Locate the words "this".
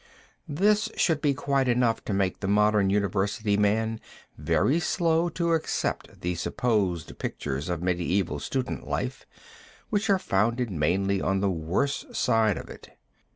0.49-0.89